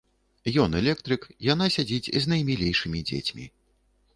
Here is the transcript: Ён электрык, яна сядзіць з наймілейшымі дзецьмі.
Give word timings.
Ён 0.63 0.77
электрык, 0.79 1.27
яна 1.53 1.67
сядзіць 1.75 2.11
з 2.25 2.33
наймілейшымі 2.33 3.05
дзецьмі. 3.11 3.45